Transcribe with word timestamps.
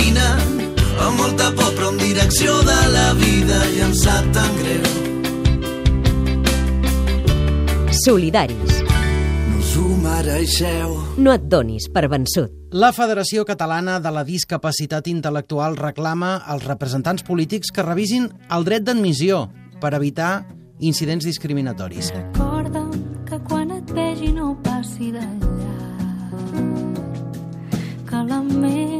caminant 0.00 0.78
amb 1.00 1.18
molta 1.18 1.50
por 1.56 1.72
però 1.76 1.90
en 1.92 1.98
direcció 2.00 2.52
de 2.64 2.78
la 2.92 3.12
vida 3.18 3.58
i 3.74 3.80
em 3.84 3.92
sap 3.94 4.26
tan 4.34 4.50
greu. 4.60 4.84
Solidaris. 8.04 8.80
No 9.50 9.58
us 9.58 9.74
ho 9.76 9.88
mereixeu. 10.00 10.94
No 11.18 11.34
et 11.34 11.48
donis 11.48 11.88
per 11.92 12.08
vençut. 12.08 12.52
La 12.72 12.92
Federació 12.92 13.44
Catalana 13.44 13.98
de 14.00 14.12
la 14.14 14.24
Discapacitat 14.24 15.08
Intel·lectual 15.10 15.76
reclama 15.76 16.36
als 16.46 16.64
representants 16.68 17.26
polítics 17.26 17.72
que 17.74 17.84
revisin 17.84 18.30
el 18.50 18.64
dret 18.64 18.86
d'admissió 18.86 19.48
per 19.80 19.94
evitar 19.98 20.46
incidents 20.78 21.26
discriminatoris. 21.26 22.12
Recorda'm 22.14 22.94
que 23.28 23.40
quan 23.48 23.74
et 23.74 23.92
vegi 23.92 24.32
no 24.32 24.54
passi 24.64 25.12
d'allà 25.12 25.76
que 28.10 28.24
la 28.26 28.40
meva 28.42 28.99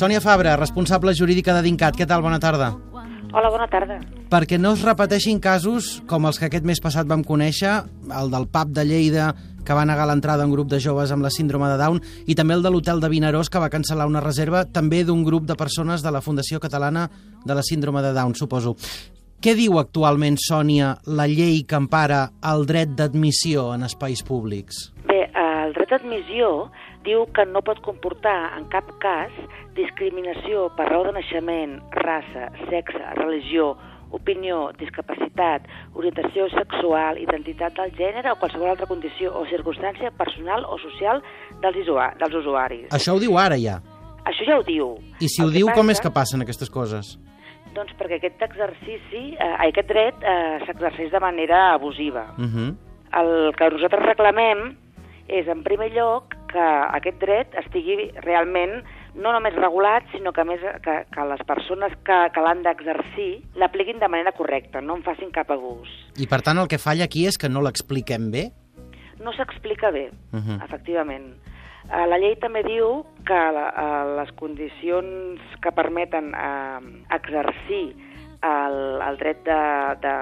Sònia 0.00 0.22
Fabra, 0.24 0.54
responsable 0.56 1.12
jurídica 1.12 1.52
de 1.52 1.60
DINCAT. 1.60 1.98
Què 1.98 2.06
tal? 2.08 2.22
Bona 2.24 2.38
tarda. 2.40 2.70
Hola, 3.36 3.50
bona 3.52 3.66
tarda. 3.68 3.98
Perquè 4.32 4.56
no 4.56 4.70
es 4.72 4.80
repeteixin 4.86 5.42
casos 5.44 5.98
com 6.08 6.24
els 6.24 6.38
que 6.40 6.48
aquest 6.48 6.64
mes 6.64 6.80
passat 6.80 7.04
vam 7.10 7.20
conèixer, 7.20 7.74
el 8.16 8.32
del 8.32 8.46
pub 8.48 8.72
de 8.72 8.86
Lleida, 8.88 9.26
que 9.60 9.76
va 9.76 9.84
negar 9.84 10.06
l'entrada 10.08 10.46
a 10.46 10.48
un 10.48 10.54
grup 10.54 10.70
de 10.72 10.80
joves 10.80 11.12
amb 11.12 11.26
la 11.26 11.34
síndrome 11.34 11.68
de 11.68 11.76
Down, 11.76 12.00
i 12.24 12.38
també 12.38 12.56
el 12.56 12.64
de 12.64 12.72
l'hotel 12.72 13.04
de 13.04 13.12
Vinaròs, 13.12 13.52
que 13.52 13.60
va 13.60 13.68
cancel·lar 13.68 14.08
una 14.08 14.24
reserva 14.24 14.64
també 14.64 15.04
d'un 15.04 15.20
grup 15.20 15.44
de 15.44 15.58
persones 15.60 16.00
de 16.00 16.16
la 16.16 16.24
Fundació 16.24 16.64
Catalana 16.64 17.10
de 17.44 17.60
la 17.60 17.66
Síndrome 17.66 18.00
de 18.00 18.16
Down, 18.16 18.32
suposo. 18.40 18.78
Què 19.44 19.52
diu 19.52 19.76
actualment, 19.84 20.40
Sònia, 20.40 20.94
la 21.12 21.28
llei 21.28 21.66
que 21.68 21.76
empara 21.76 22.30
el 22.40 22.64
dret 22.64 22.96
d'admissió 22.96 23.74
en 23.76 23.84
espais 23.84 24.24
públics? 24.24 24.94
Bé, 25.04 25.26
el 25.36 25.76
dret 25.76 25.92
d'admissió 25.92 26.70
diu 27.04 27.26
que 27.36 27.44
no 27.48 27.60
pot 27.64 27.84
comportar 27.84 28.56
en 28.56 28.64
cap 28.72 28.88
cas 29.00 29.36
discriminació 29.76 30.68
per 30.76 30.88
raó 30.90 31.04
de 31.04 31.12
naixement, 31.12 31.78
raça, 31.92 32.50
sexe, 32.68 33.00
religió, 33.18 33.76
opinió, 34.10 34.70
discapacitat, 34.78 35.66
orientació 35.94 36.48
sexual, 36.50 37.18
identitat 37.22 37.76
del 37.78 37.92
gènere 37.94 38.32
o 38.32 38.38
qualsevol 38.40 38.72
altra 38.72 38.88
condició 38.90 39.30
o 39.38 39.44
circumstància 39.46 40.10
personal 40.18 40.64
o 40.66 40.78
social 40.82 41.22
dels, 41.62 41.78
dels 42.18 42.34
usuaris. 42.42 42.88
Això 42.90 43.14
ho 43.14 43.22
diu 43.22 43.38
ara 43.38 43.58
ja. 43.58 43.78
Això 44.26 44.44
ja 44.46 44.58
ho 44.58 44.64
diu. 44.66 44.96
I 45.20 45.28
si 45.28 45.42
El 45.42 45.48
ho 45.48 45.50
diu, 45.54 45.66
com 45.70 45.86
passa- 45.86 45.92
és 45.92 46.00
que 46.00 46.10
passen 46.10 46.42
aquestes 46.42 46.70
coses? 46.70 47.18
Doncs 47.74 47.92
perquè 47.96 48.18
aquest 48.18 48.42
exercici, 48.42 49.36
eh, 49.38 49.54
aquest 49.68 49.88
dret, 49.88 50.14
eh, 50.26 50.58
s'exerceix 50.66 51.12
de 51.12 51.20
manera 51.20 51.72
abusiva. 51.74 52.34
Uh 52.36 52.44
-huh. 52.44 52.76
El 53.12 53.54
que 53.56 53.70
nosaltres 53.70 54.06
reclamem 54.06 54.76
és, 55.28 55.46
en 55.46 55.62
primer 55.62 55.92
lloc, 55.92 56.34
que 56.48 56.58
aquest 56.96 57.20
dret 57.20 57.54
estigui 57.54 58.10
realment 58.22 58.82
no 59.14 59.32
només 59.32 59.54
regulat, 59.56 60.06
sinó 60.12 60.32
que 60.32 60.42
a 60.42 60.46
més 60.48 60.60
que, 60.84 60.96
que 61.10 61.26
les 61.28 61.42
persones 61.48 61.94
que, 62.06 62.18
que 62.34 62.44
l'han 62.44 62.62
d'exercir 62.62 63.30
l'apliquin 63.60 63.98
de 63.98 64.08
manera 64.08 64.32
correcta, 64.32 64.80
no 64.80 64.96
en 64.96 65.02
facin 65.06 65.30
cap 65.34 65.50
abús. 65.50 65.90
I 66.18 66.26
per 66.30 66.42
tant 66.46 66.58
el 66.58 66.68
que 66.68 66.78
falla 66.78 67.04
aquí 67.08 67.26
és 67.26 67.38
que 67.38 67.48
no 67.48 67.62
l'expliquem 67.64 68.30
bé? 68.30 68.50
No 69.20 69.32
s'explica 69.36 69.90
bé, 69.90 70.10
Uh 70.32 70.36
uh 70.36 70.42
-huh. 70.42 70.64
efectivament. 70.64 71.34
Eh, 71.90 72.06
La 72.06 72.18
llei 72.18 72.36
també 72.36 72.62
diu 72.62 73.04
que 73.26 73.34
eh, 73.34 74.04
les 74.16 74.30
condicions 74.32 75.40
que 75.60 75.72
permeten 75.72 76.34
eh, 76.34 76.80
exercir 77.10 77.96
el, 78.42 79.00
el 79.08 79.16
dret 79.18 79.44
de... 79.44 79.58
de, 80.00 80.14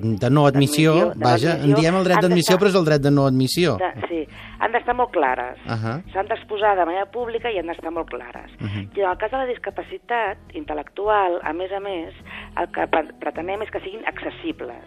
De, 0.00 0.16
de 0.18 0.30
no 0.30 0.46
admissió, 0.46 1.12
de 1.14 1.24
vaja, 1.24 1.54
en 1.64 1.74
diem 1.74 1.94
el 1.96 2.04
dret 2.04 2.20
d'admissió, 2.20 2.58
però 2.58 2.68
és 2.68 2.74
el 2.74 2.84
dret 2.84 3.00
de 3.02 3.10
no 3.10 3.24
admissió. 3.26 3.76
de, 3.80 3.90
sí, 4.08 4.20
han 4.60 4.72
d'estar 4.72 4.94
molt 4.94 5.10
clares. 5.12 5.58
Uh 5.66 5.72
-huh. 5.72 6.12
S'han 6.12 6.26
d'exposar 6.28 6.76
de 6.76 6.84
manera 6.84 7.06
pública 7.06 7.50
i 7.50 7.58
han 7.58 7.66
d'estar 7.66 7.90
molt 7.90 8.08
clares. 8.10 8.50
Uh 8.60 8.66
-huh. 8.66 8.88
I 8.96 9.00
en 9.00 9.10
el 9.10 9.16
cas 9.18 9.30
de 9.30 9.36
la 9.38 9.46
discapacitat 9.46 10.36
intel·lectual, 10.54 11.40
a 11.42 11.52
més 11.52 11.72
a 11.72 11.80
més, 11.80 12.14
el 12.60 12.68
que 12.70 12.86
pre- 12.86 13.12
pretenem 13.20 13.62
és 13.62 13.70
que 13.70 13.80
siguin 13.80 14.04
accessibles. 14.06 14.84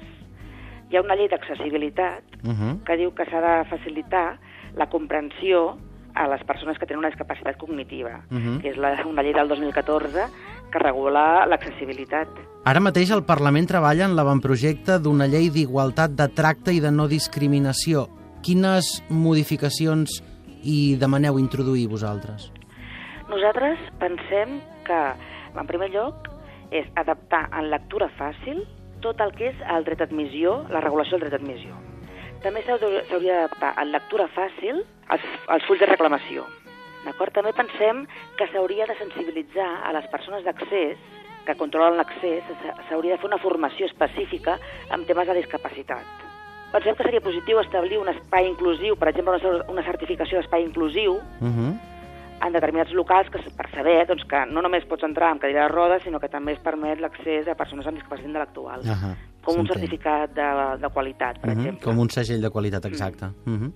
Hi 0.89 0.95
ha 0.97 1.01
una 1.01 1.15
llei 1.15 1.27
d'accessibilitat 1.27 2.23
Uh 2.43 2.51
-huh. 2.51 2.83
que 2.83 2.95
diu 2.97 3.13
que 3.13 3.25
s'ha 3.25 3.41
de 3.41 3.65
facilitar 3.69 4.37
la 4.75 4.87
comprensió 4.87 5.77
a 6.13 6.27
les 6.27 6.43
persones 6.45 6.77
que 6.79 6.85
tenen 6.85 6.99
una 6.99 7.09
discapacitat 7.09 7.57
cognitiva, 7.57 8.21
Uh 8.31 8.37
-huh. 8.37 8.61
que 8.61 8.69
és 8.69 8.77
la, 8.77 9.03
una 9.05 9.21
llei 9.21 9.33
del 9.33 9.47
2014 9.47 10.25
que 10.71 10.81
regula 10.83 11.45
l'accessibilitat. 11.49 12.29
Ara 12.67 12.81
mateix 12.83 13.11
el 13.15 13.23
Parlament 13.27 13.67
treballa 13.69 14.05
en 14.07 14.15
l'avantprojecte 14.17 14.99
d'una 14.99 15.27
llei 15.31 15.49
d'igualtat 15.53 16.15
de 16.19 16.27
tracte 16.35 16.73
i 16.75 16.81
de 16.83 16.91
no 16.91 17.07
discriminació. 17.07 18.07
Quines 18.43 19.01
modificacions 19.09 20.19
hi 20.63 20.95
demaneu 20.99 21.39
introduir 21.39 21.87
vosaltres? 21.87 22.51
Nosaltres 23.31 23.79
pensem 23.99 24.59
que, 24.87 24.99
en 25.55 25.67
primer 25.67 25.89
lloc, 25.91 26.27
és 26.71 26.87
adaptar 26.99 27.47
en 27.55 27.69
lectura 27.71 28.09
fàcil 28.19 28.63
tot 29.03 29.19
el 29.23 29.33
que 29.37 29.51
és 29.51 29.59
el 29.71 29.85
dret 29.87 30.01
d'admissió, 30.03 30.63
la 30.73 30.81
regulació 30.83 31.17
del 31.17 31.27
dret 31.27 31.37
d'admissió. 31.37 31.75
També 32.43 32.63
s'hauria 32.65 33.41
d'adaptar 33.41 33.73
en 33.81 33.91
lectura 33.91 34.27
fàcil 34.35 34.83
els, 34.83 35.27
els 35.53 35.67
fulls 35.67 35.83
de 35.83 35.89
reclamació. 35.89 36.45
D'acord? 37.05 37.33
També 37.33 37.53
pensem 37.53 38.05
que 38.37 38.47
s'hauria 38.51 38.85
de 38.85 38.95
sensibilitzar 38.97 39.83
a 39.87 39.93
les 39.93 40.07
persones 40.07 40.43
d'accés 40.43 40.97
que 41.45 41.55
controlen 41.55 41.95
l'accés, 41.97 42.43
s'hauria 42.89 43.13
de 43.15 43.17
fer 43.21 43.25
una 43.29 43.37
formació 43.39 43.85
específica 43.85 44.57
en 44.91 45.05
temes 45.05 45.27
de 45.27 45.33
discapacitat. 45.33 46.03
Pensem 46.73 46.95
que 46.95 47.03
seria 47.03 47.21
positiu 47.23 47.59
establir 47.61 47.97
un 47.97 48.09
espai 48.09 48.47
inclusiu, 48.49 48.97
per 48.99 49.07
exemple, 49.13 49.37
una, 49.71 49.83
certificació 49.83 50.39
d'espai 50.41 50.63
inclusiu, 50.65 51.13
Uh 51.39 51.47
-huh. 51.47 51.79
en 52.45 52.53
determinats 52.53 52.91
locals 52.91 53.29
que, 53.29 53.39
per 53.55 53.69
saber 53.71 54.05
doncs, 54.05 54.23
que 54.25 54.45
no 54.51 54.61
només 54.61 54.83
pots 54.85 55.03
entrar 55.03 55.31
amb 55.31 55.39
cadira 55.41 55.61
de 55.63 55.67
rodes, 55.69 56.03
sinó 56.03 56.19
que 56.19 56.27
també 56.29 56.51
es 56.53 56.59
permet 56.59 56.99
l'accés 56.99 57.47
a 57.47 57.55
persones 57.55 57.87
amb 57.87 57.95
discapacitat 57.95 58.29
intel·lectual. 58.29 58.79
Uh 58.81 58.85
-huh. 58.91 59.15
com 59.41 59.59
un 59.59 59.67
certificat 59.67 60.29
de, 60.33 60.77
de 60.81 60.89
qualitat, 60.89 61.39
per 61.39 61.49
Uh 61.49 61.55
-huh. 61.55 61.59
exemple. 61.59 61.83
Com 61.85 61.99
un 61.99 62.09
segell 62.09 62.41
de 62.41 62.49
qualitat, 62.49 62.85
exacte. 62.85 63.25
Uh 63.45 63.53
-huh. 63.53 63.71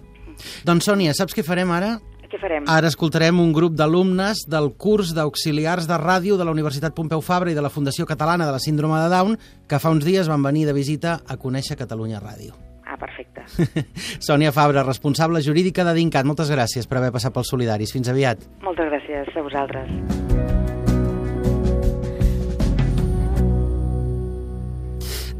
Doncs, 0.66 0.86
Sònia, 0.88 1.14
saps 1.14 1.34
què 1.36 1.44
farem 1.44 1.72
ara? 1.72 2.00
Què 2.32 2.40
farem? 2.40 2.64
Ara 2.72 2.88
escoltarem 2.88 3.42
un 3.44 3.52
grup 3.52 3.76
d'alumnes 3.76 4.46
del 4.48 4.70
curs 4.80 5.12
d'auxiliars 5.18 5.88
de 5.90 5.98
ràdio 6.00 6.38
de 6.40 6.48
la 6.48 6.54
Universitat 6.56 6.96
Pompeu 6.96 7.20
Fabra 7.20 7.52
i 7.52 7.58
de 7.58 7.64
la 7.66 7.72
Fundació 7.74 8.08
Catalana 8.08 8.48
de 8.48 8.56
la 8.56 8.64
Síndrome 8.64 9.02
de 9.04 9.12
Down, 9.12 9.36
que 9.68 9.80
fa 9.84 9.92
uns 9.92 10.08
dies 10.08 10.32
van 10.32 10.44
venir 10.44 10.64
de 10.70 10.78
visita 10.78 11.20
a 11.28 11.36
conèixer 11.36 11.76
Catalunya 11.76 12.24
Ràdio. 12.24 12.56
Ah, 12.88 12.96
perfecte. 13.00 13.44
Sònia 14.28 14.56
Fabra, 14.56 14.84
responsable 14.88 15.44
jurídica 15.44 15.84
de 15.88 15.96
DINCAT, 16.00 16.28
moltes 16.28 16.52
gràcies 16.52 16.88
per 16.88 17.02
haver 17.02 17.12
passat 17.12 17.36
pels 17.36 17.52
Solidaris. 17.52 17.92
Fins 17.92 18.12
aviat. 18.12 18.48
Moltes 18.64 18.92
gràcies 18.92 19.36
a 19.36 19.48
vosaltres. 19.48 20.21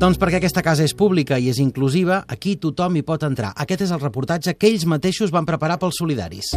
Doncs 0.02 0.18
perquè 0.18 0.40
aquesta 0.40 0.64
casa 0.66 0.82
és 0.82 0.96
pública 0.98 1.38
i 1.38 1.52
és 1.52 1.60
inclusiva, 1.62 2.24
aquí 2.26 2.56
tothom 2.58 2.96
hi 2.98 3.04
pot 3.06 3.22
entrar. 3.22 3.52
Aquest 3.62 3.84
és 3.86 3.92
el 3.94 4.00
reportatge 4.02 4.56
que 4.58 4.66
ells 4.72 4.88
mateixos 4.90 5.30
van 5.30 5.46
preparar 5.46 5.76
pels 5.78 6.00
Solidaris. 6.02 6.48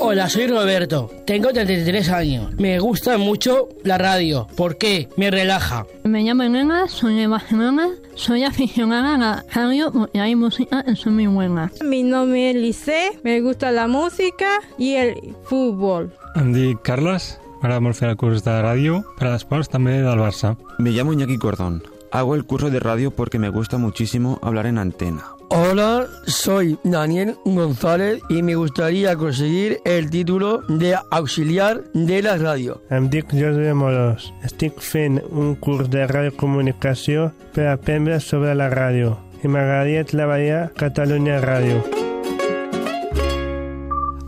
Hola, 0.00 0.30
soy 0.30 0.46
Roberto. 0.46 1.10
Tengo 1.26 1.52
33 1.52 2.08
años. 2.08 2.54
Me 2.56 2.78
gusta 2.78 3.18
mucho 3.18 3.68
la 3.84 3.98
radio. 3.98 4.46
¿Por 4.56 4.78
qué? 4.78 5.10
Me 5.18 5.30
relaja. 5.30 5.84
Me 6.04 6.22
llamo 6.22 6.44
Elena, 6.44 6.88
soy 6.88 7.14
de 7.16 7.26
Barcelona, 7.26 7.90
soy 8.14 8.42
aficionada 8.42 9.16
a 9.16 9.18
la 9.18 9.44
radio 9.52 9.92
porque 9.92 10.18
hay 10.18 10.34
música 10.34 10.82
que 10.82 10.96
son 10.96 11.16
muy 11.16 11.26
buenas. 11.26 11.72
Mi 11.82 12.04
nombre 12.04 12.52
es 12.52 12.56
Lice, 12.56 13.20
me 13.22 13.42
gusta 13.42 13.70
la 13.70 13.86
música 13.86 14.60
y 14.78 14.94
el 14.94 15.34
fútbol. 15.44 16.10
Em 16.36 16.54
dic 16.54 16.80
Carles, 16.80 17.36
m'agrada 17.60 17.80
molt 17.80 17.96
fer 17.98 18.10
el 18.10 18.16
curs 18.16 18.44
de 18.44 18.56
ràdio, 18.62 19.02
per 19.18 19.28
a 19.28 19.32
l'esports 19.34 19.70
també 19.70 19.98
del 20.02 20.20
Barça. 20.20 20.56
Me 20.78 20.90
llamo 20.90 21.12
Iñaki 21.12 21.38
Cordón. 21.38 21.82
Hago 22.10 22.34
el 22.34 22.44
curso 22.44 22.70
de 22.70 22.80
radio 22.80 23.10
porque 23.10 23.38
me 23.38 23.50
gusta 23.50 23.76
muchísimo 23.76 24.38
hablar 24.42 24.66
en 24.66 24.78
antena. 24.78 25.24
Hola, 25.50 26.06
soy 26.26 26.78
Daniel 26.84 27.36
González 27.44 28.20
y 28.28 28.42
me 28.42 28.54
gustaría 28.54 29.16
conseguir 29.16 29.80
el 29.84 30.10
título 30.10 30.62
de 30.68 30.94
auxiliar 31.10 31.84
de 31.94 32.22
la 32.22 32.36
radio. 32.36 32.82
Em 32.90 33.08
dic 33.08 33.30
José 33.32 33.72
Moros. 33.72 34.32
Estic 34.44 34.76
fent 34.80 35.22
un 35.30 35.54
curs 35.56 35.88
de 35.88 36.06
radiocomunicació 36.06 37.30
per 37.56 37.70
aprendre 37.72 38.20
sobre 38.20 38.54
la 38.54 38.68
ràdio 38.68 39.16
i 39.40 39.48
m'agradaria 39.48 40.04
treballar 40.04 40.62
a 40.66 40.68
Catalunya 40.76 41.40
Ràdio. 41.40 41.80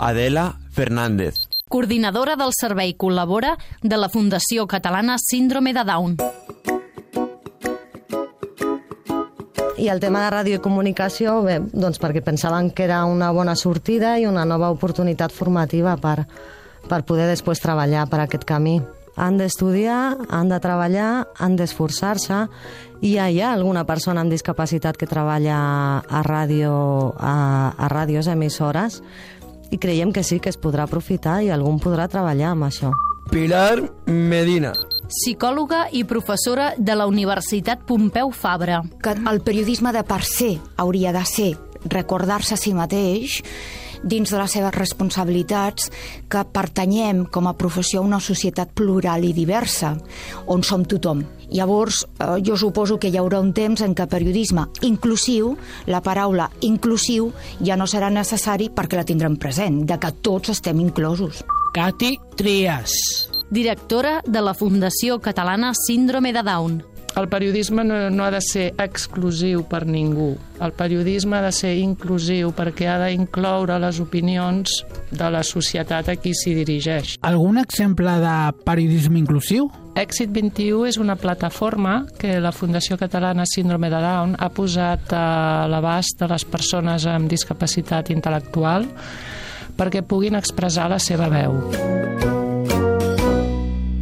Adela 0.00 0.54
Fernández. 0.72 1.49
Coordinadora 1.70 2.34
del 2.34 2.50
servei 2.50 2.96
col·labora 2.98 3.54
de 3.80 3.96
la 3.96 4.10
Fundació 4.10 4.66
Catalana 4.66 5.16
Síndrome 5.22 5.72
de 5.72 5.84
Down. 5.86 6.16
I 9.78 9.88
el 9.88 10.02
tema 10.02 10.26
de 10.26 10.32
ràdio 10.34 10.58
i 10.58 10.60
comunicació, 10.60 11.38
bé, 11.46 11.60
doncs 11.72 12.02
perquè 12.02 12.20
pensaven 12.26 12.72
que 12.74 12.84
era 12.84 13.04
una 13.08 13.30
bona 13.32 13.54
sortida 13.56 14.18
i 14.18 14.26
una 14.26 14.44
nova 14.44 14.68
oportunitat 14.74 15.32
formativa 15.32 15.94
per, 15.96 16.26
per 16.90 17.04
poder 17.06 17.30
després 17.30 17.62
treballar 17.62 18.10
per 18.10 18.26
aquest 18.26 18.44
camí 18.44 18.80
han 19.20 19.36
d'estudiar, 19.36 20.16
han 20.30 20.48
de 20.48 20.58
treballar, 20.62 21.26
han 21.38 21.56
d'esforçar-se, 21.58 22.46
i 23.04 23.16
hi 23.16 23.40
ha 23.40 23.52
alguna 23.52 23.84
persona 23.88 24.22
amb 24.24 24.32
discapacitat 24.32 24.96
que 24.96 25.08
treballa 25.08 25.58
a 26.00 26.22
ràdio, 26.24 26.72
a, 27.16 27.34
a 27.76 27.88
ràdios 27.92 28.28
emissores, 28.32 29.00
i 29.70 29.78
creiem 29.78 30.12
que 30.12 30.24
sí 30.24 30.40
que 30.40 30.50
es 30.50 30.58
podrà 30.60 30.84
aprofitar 30.88 31.40
i 31.42 31.50
algun 31.50 31.78
podrà 31.82 32.08
treballar 32.10 32.54
amb 32.54 32.68
això. 32.68 32.92
Pilar 33.30 33.78
Medina. 34.06 34.72
Psicòloga 35.10 35.88
i 35.94 36.04
professora 36.04 36.72
de 36.78 36.94
la 36.94 37.06
Universitat 37.10 37.82
Pompeu 37.86 38.30
Fabra. 38.30 38.82
Que 39.02 39.14
el 39.14 39.40
periodisme 39.42 39.92
de 39.94 40.02
per 40.06 40.22
ser 40.26 40.56
hauria 40.76 41.12
de 41.14 41.24
ser 41.26 41.52
recordar-se 41.84 42.54
a 42.54 42.60
si 42.60 42.74
mateix 42.74 43.40
dins 44.02 44.30
de 44.30 44.38
les 44.38 44.52
seves 44.52 44.74
responsabilitats 44.74 45.90
que 46.30 46.44
pertanyem 46.52 47.24
com 47.26 47.48
a 47.48 47.56
professió 47.58 48.00
a 48.00 48.06
una 48.06 48.20
societat 48.20 48.72
plural 48.74 49.24
i 49.24 49.32
diversa, 49.36 49.94
on 50.46 50.62
som 50.62 50.84
tothom. 50.84 51.22
Llavors, 51.50 52.04
eh, 52.04 52.42
jo 52.46 52.56
suposo 52.56 52.98
que 52.98 53.08
hi 53.08 53.18
haurà 53.18 53.40
un 53.40 53.52
temps 53.52 53.80
en 53.82 53.94
què 53.94 54.06
periodisme 54.06 54.68
inclusiu, 54.82 55.56
la 55.86 56.00
paraula 56.00 56.50
inclusiu, 56.60 57.32
ja 57.60 57.76
no 57.76 57.86
serà 57.86 58.10
necessari 58.10 58.70
perquè 58.70 58.96
la 58.96 59.04
tindrem 59.04 59.36
present, 59.36 59.84
de 59.86 59.98
que 59.98 60.12
tots 60.22 60.50
estem 60.50 60.80
inclosos. 60.80 61.44
Cati 61.72 62.18
Trias. 62.36 62.92
Directora 63.50 64.22
de 64.26 64.40
la 64.40 64.54
Fundació 64.54 65.18
Catalana 65.20 65.72
Síndrome 65.74 66.32
de 66.32 66.42
Down. 66.42 66.89
El 67.20 67.28
periodisme 67.28 67.84
no, 67.84 68.08
no 68.08 68.24
ha 68.24 68.30
de 68.32 68.40
ser 68.40 68.70
exclusiu 68.80 69.66
per 69.68 69.82
ningú. 69.84 70.30
El 70.56 70.72
periodisme 70.72 71.36
ha 71.36 71.42
de 71.44 71.50
ser 71.52 71.74
inclusiu 71.76 72.48
perquè 72.56 72.86
ha 72.88 72.94
d'incloure 73.02 73.76
les 73.82 73.98
opinions 74.00 74.78
de 75.10 75.26
la 75.28 75.42
societat 75.44 76.08
a 76.08 76.14
qui 76.16 76.32
s'hi 76.32 76.54
dirigeix. 76.56 77.18
Algun 77.28 77.60
exemple 77.60 78.14
de 78.22 78.36
periodisme 78.64 79.20
inclusiu? 79.20 79.68
Èxit 80.00 80.32
21 80.32 80.86
és 80.88 80.96
una 81.02 81.18
plataforma 81.20 82.06
que 82.16 82.38
la 82.40 82.54
Fundació 82.56 82.96
Catalana 82.96 83.44
Síndrome 83.44 83.90
de 83.92 84.00
Down 84.00 84.32
ha 84.40 84.48
posat 84.56 85.12
a 85.12 85.66
l'abast 85.68 86.16
de 86.22 86.30
les 86.30 86.46
persones 86.48 87.04
amb 87.04 87.28
discapacitat 87.28 88.08
intel·lectual 88.14 88.88
perquè 89.76 90.00
puguin 90.08 90.40
expressar 90.40 90.88
la 90.88 91.02
seva 91.02 91.28
veu. 91.28 91.60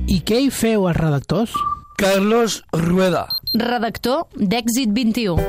I 0.06 0.22
què 0.22 0.38
hi 0.44 0.54
feu 0.54 0.86
els 0.86 1.02
redactors? 1.02 1.58
Carlos 2.02 2.62
Rueda. 2.70 3.26
Redactor 3.52 4.28
d'Èxit 4.36 4.92
21. 4.94 5.42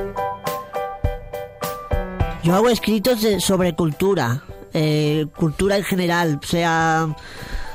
Yo 2.43 2.55
hago 2.55 2.69
escritos 2.69 3.21
de- 3.21 3.39
sobre 3.39 3.75
cultura, 3.75 4.41
eh, 4.73 5.27
cultura 5.37 5.77
en 5.77 5.83
general, 5.83 6.39
o 6.41 6.47
sea, 6.47 7.15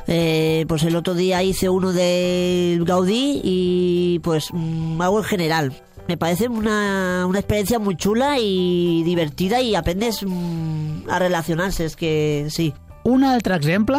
eh, 0.09 0.65
pues 0.67 0.83
el 0.83 0.97
otro 0.97 1.15
día 1.15 1.41
hice 1.45 1.69
uno 1.69 1.93
de 1.93 2.81
Gaudí 2.85 3.41
y 3.45 4.19
pues 4.25 4.49
mm, 4.53 5.01
hago 5.01 5.19
en 5.19 5.25
general. 5.25 5.73
Me 6.09 6.17
parece 6.17 6.49
una, 6.49 7.27
una 7.29 7.39
experiencia 7.39 7.79
muy 7.79 7.97
chula 7.97 8.39
y 8.41 9.05
divertida 9.05 9.61
y 9.61 9.77
aprendes 9.77 10.25
mm, 10.27 11.09
a 11.09 11.21
relacionarse, 11.21 11.85
es 11.85 11.95
que 11.95 12.49
sí. 12.51 12.75
Un 13.05 13.23
altre 13.23 13.55
exemple? 13.55 13.99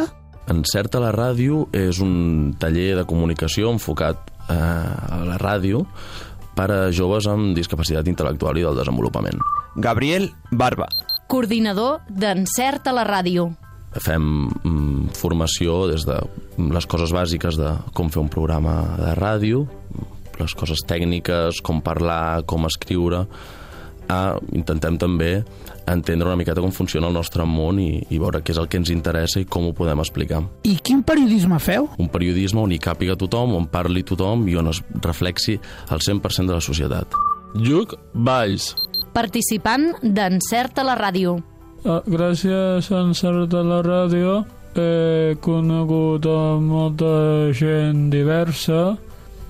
Encerta 0.49 0.99
la 0.99 1.13
ràdio 1.15 1.69
és 1.73 1.97
un 2.03 2.51
taller 2.59 2.91
de 2.99 3.05
comunicació 3.09 3.71
enfocat 3.71 4.19
eh, 4.49 4.55
a 4.55 5.21
la 5.25 5.37
ràdio 5.41 5.85
per 6.55 6.69
a 6.71 6.79
joves 6.95 7.27
amb 7.27 7.55
discapacitat 7.57 8.07
intel·lectual 8.07 8.57
i 8.59 8.65
del 8.65 8.79
desenvolupament. 8.79 9.41
Gabriel 9.75 10.29
Barba. 10.51 10.87
Coordinador 11.27 12.05
d'Encert 12.07 12.87
a 12.87 12.95
la 12.95 13.03
ràdio. 13.07 13.49
Fem 13.95 14.23
mm, 14.47 15.15
formació 15.15 15.85
des 15.91 16.05
de 16.07 16.19
les 16.57 16.87
coses 16.87 17.11
bàsiques 17.15 17.59
de 17.59 17.71
com 17.95 18.11
fer 18.11 18.21
un 18.23 18.31
programa 18.31 18.75
de 18.99 19.13
ràdio, 19.19 19.65
les 20.39 20.55
coses 20.55 20.83
tècniques, 20.87 21.61
com 21.63 21.79
parlar, 21.83 22.43
com 22.47 22.67
escriure, 22.67 23.23
a, 24.09 24.35
intentem 24.55 24.97
també 25.01 25.31
entendre 25.85 26.27
una 26.27 26.37
miqueta 26.39 26.61
com 26.63 26.73
funciona 26.73 27.07
el 27.07 27.15
nostre 27.15 27.45
món 27.45 27.79
i, 27.81 28.01
i 28.09 28.19
veure 28.21 28.41
què 28.41 28.55
és 28.55 28.59
el 28.61 28.69
que 28.69 28.79
ens 28.81 28.91
interessa 28.93 29.41
i 29.41 29.47
com 29.49 29.67
ho 29.69 29.73
podem 29.77 30.01
explicar. 30.01 30.41
I 30.65 30.77
quin 30.83 31.03
periodisme 31.05 31.59
feu? 31.61 31.89
Un 32.01 32.09
periodisme 32.13 32.63
on 32.63 32.73
hi 32.73 32.81
càpiga 32.81 33.17
tothom, 33.19 33.55
on 33.57 33.69
parli 33.71 34.03
tothom 34.07 34.47
i 34.49 34.57
on 34.59 34.71
es 34.73 34.81
reflexi 35.03 35.59
el 35.91 36.01
100% 36.01 36.49
de 36.49 36.57
la 36.57 36.63
societat. 36.63 37.17
Lluc 37.55 37.95
Valls. 38.13 38.73
Participant 39.15 39.93
d'Encert 40.03 40.81
a 40.81 40.89
la 40.89 40.97
ràdio. 40.99 41.37
Ah, 41.85 42.01
gràcies 42.09 42.89
a 42.91 43.01
Encert 43.05 43.51
de 43.53 43.61
la 43.63 43.79
ràdio 43.85 44.43
he 44.75 45.35
conegut 45.39 46.25
a 46.27 46.57
molta 46.59 47.53
gent 47.55 48.09
diversa 48.11 48.97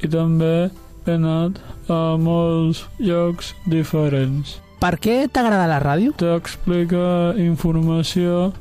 i 0.04 0.10
també 0.12 0.69
he 1.06 1.16
anat 1.19 1.60
a 1.90 2.18
molts 2.18 2.86
llocs 3.00 3.54
diferents. 3.69 4.60
Per 4.81 4.96
què 5.02 5.25
t'agrada 5.31 5.69
la 5.69 5.80
ràdio? 5.81 6.13
T'explica 6.19 7.34
informació 7.42 8.52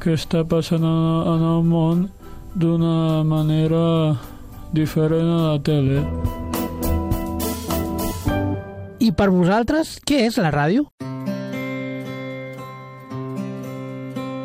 que 0.00 0.14
està 0.16 0.44
passant 0.48 0.84
en 0.84 1.00
en 1.34 1.46
el 1.54 1.64
món 1.64 2.08
d'una 2.54 3.22
manera 3.24 4.16
diferent 4.72 5.30
a 5.30 5.40
la 5.46 5.58
tele. 5.62 6.04
I 9.00 9.12
per 9.16 9.30
vosaltres, 9.32 9.98
què 10.04 10.26
és 10.28 10.36
la 10.36 10.52
ràdio? 10.52 10.86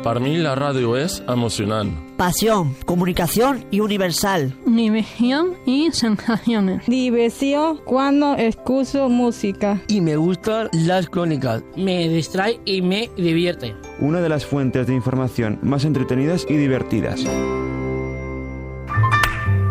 Per 0.06 0.18
mi 0.22 0.36
la 0.38 0.54
ràdio 0.54 0.94
és 0.96 1.20
emocionant. 1.26 2.05
Pasión, 2.16 2.74
comunicación 2.86 3.66
y 3.70 3.80
universal. 3.80 4.56
Diversión 4.64 5.54
y 5.66 5.92
sensaciones. 5.92 6.86
Diversión 6.86 7.78
cuando 7.84 8.36
escucho 8.36 9.10
música. 9.10 9.82
Y 9.88 10.00
me 10.00 10.16
gustan 10.16 10.70
las 10.72 11.10
crónicas. 11.10 11.62
Me 11.76 12.08
distrae 12.08 12.58
y 12.64 12.80
me 12.80 13.10
divierte. 13.18 13.76
Una 14.00 14.22
de 14.22 14.30
las 14.30 14.46
fuentes 14.46 14.86
de 14.86 14.94
información 14.94 15.58
más 15.62 15.84
entretenidas 15.84 16.46
y 16.48 16.56
divertidas. 16.56 17.22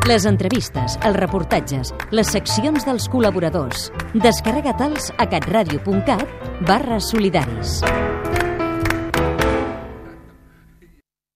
Les 0.07 0.25
entrevistes, 0.29 0.99
els 1.01 1.17
reportatges, 1.17 1.89
les 2.13 2.29
seccions 2.29 2.85
dels 2.85 3.09
col·laboradors. 3.09 3.89
Descarrega-te'ls 4.13 5.09
a 5.17 5.25
catradio.cat 5.33 6.61
barra 6.61 6.99
solidaris. 7.01 7.79